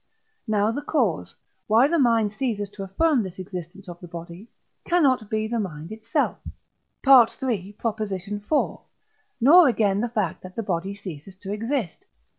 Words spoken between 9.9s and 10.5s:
the fact